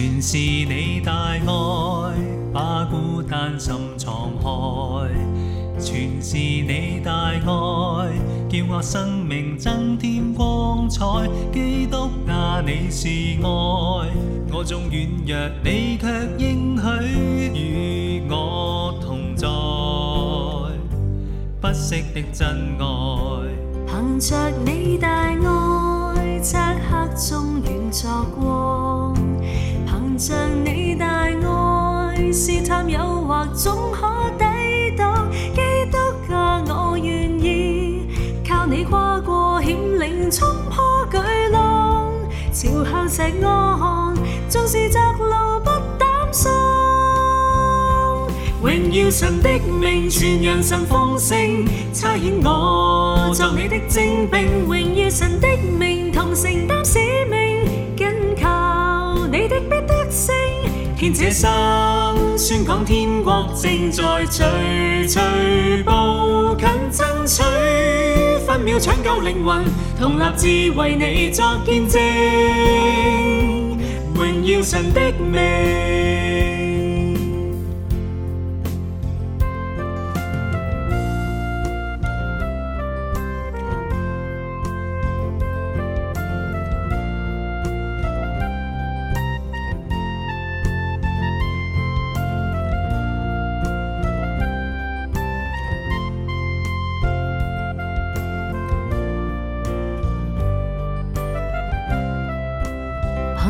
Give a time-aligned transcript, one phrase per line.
[0.00, 2.14] 全是你大爱，
[2.54, 4.48] 把孤单心敞开。
[5.78, 7.42] 全是你大爱，
[8.48, 11.04] 叫我生命增添光彩。
[11.52, 13.08] 基督啊，你是
[13.42, 19.46] 爱，我纵软弱，你却应许与我同在。
[21.60, 22.48] 不息的真
[22.78, 22.84] 爱，
[23.86, 28.08] 凭着你大爱，漆黑中远作
[28.40, 28.59] 光。
[30.20, 34.06] 像你大爱，试探诱惑总可
[34.38, 35.26] 抵挡。
[35.32, 35.60] 基
[35.90, 35.96] 督
[36.34, 38.02] 啊，我愿意
[38.46, 41.16] 靠你跨过险岭，冲破巨
[41.50, 42.12] 浪，
[42.52, 44.14] 朝向石岸，
[44.50, 46.52] 纵是窄路不胆丧。
[48.62, 49.48] 荣耀神的
[49.80, 51.38] 名，全人神奉承，
[51.94, 54.66] 差遣我作你的精兵。
[54.68, 56.09] 荣耀神的名。
[61.32, 67.44] 生宣讲天国正在徐徐步近，争取
[68.44, 69.64] 分秒抢救灵魂，
[69.98, 72.02] 同立志为你作见证，
[74.14, 75.79] 荣耀神的名。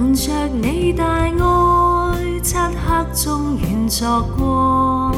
[0.00, 1.34] 凭着你大爱，
[2.40, 5.12] 漆黑中愿作光；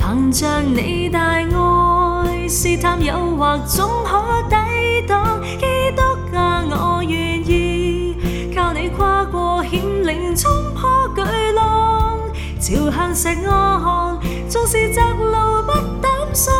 [0.00, 5.40] 凭着你大爱，试探诱惑总可抵挡。
[5.42, 6.02] 基督
[6.36, 8.16] 啊，我愿意
[8.52, 11.22] 靠你跨过险岭，冲破巨
[11.52, 12.18] 浪，
[12.58, 14.18] 朝向石岸。
[14.48, 15.72] 纵是窄路不
[16.02, 16.52] 胆丧，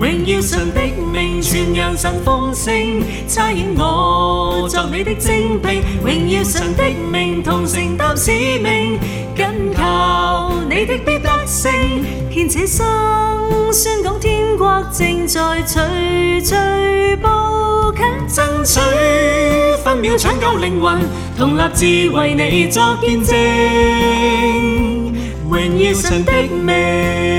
[0.00, 0.80] 荣耀神的
[1.12, 4.15] 名，传扬神丰盛，差遣我。
[4.68, 6.82] 作你的精兵，荣耀神的
[7.12, 8.98] 命，同承担使命，
[9.36, 11.72] 紧靠你的必得胜，
[12.34, 12.82] 见证生，
[13.72, 17.28] 宣讲天国正在徐徐步
[17.96, 18.80] 近，争取
[19.84, 20.98] 分秒抢救灵魂，
[21.38, 23.34] 同立志为你作见证，
[25.48, 27.35] 荣耀神的命。